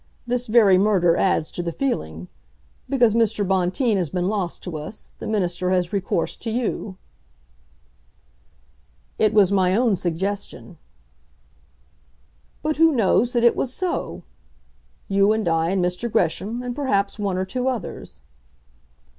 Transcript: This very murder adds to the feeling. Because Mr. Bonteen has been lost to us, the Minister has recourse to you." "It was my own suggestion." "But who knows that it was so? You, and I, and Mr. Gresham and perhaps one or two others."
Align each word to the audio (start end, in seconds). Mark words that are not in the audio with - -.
This 0.25 0.47
very 0.47 0.79
murder 0.79 1.15
adds 1.15 1.51
to 1.51 1.61
the 1.61 1.71
feeling. 1.71 2.27
Because 2.89 3.13
Mr. 3.13 3.47
Bonteen 3.47 3.97
has 3.97 4.09
been 4.09 4.27
lost 4.29 4.63
to 4.63 4.75
us, 4.77 5.11
the 5.19 5.27
Minister 5.27 5.69
has 5.69 5.93
recourse 5.93 6.35
to 6.37 6.49
you." 6.49 6.97
"It 9.19 9.31
was 9.31 9.51
my 9.51 9.75
own 9.75 9.95
suggestion." 9.95 10.79
"But 12.63 12.77
who 12.77 12.93
knows 12.93 13.33
that 13.33 13.43
it 13.43 13.55
was 13.55 13.71
so? 13.71 14.23
You, 15.07 15.33
and 15.33 15.47
I, 15.47 15.69
and 15.69 15.85
Mr. 15.85 16.11
Gresham 16.11 16.63
and 16.63 16.75
perhaps 16.75 17.19
one 17.19 17.37
or 17.37 17.45
two 17.45 17.67
others." 17.67 18.21